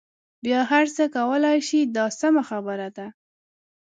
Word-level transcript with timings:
بیا 0.43 0.59
هر 0.71 0.85
څه 0.95 1.03
کولای 1.15 1.57
شئ 1.67 1.81
دا 1.95 2.05
سمه 2.19 2.43
خبره 2.49 2.87
ده. 2.97 3.07